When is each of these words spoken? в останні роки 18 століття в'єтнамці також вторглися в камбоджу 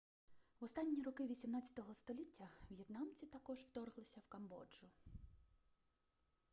в 0.59 0.63
останні 0.63 1.01
роки 1.03 1.25
18 1.25 1.79
століття 1.93 2.43
в'єтнамці 2.71 3.25
також 3.25 3.59
вторглися 3.59 4.19
в 4.19 4.27
камбоджу 4.27 4.87